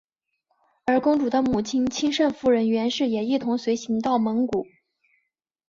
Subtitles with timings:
[0.87, 4.65] 而公主的母亲钦圣夫人袁氏也一同随行到蒙古。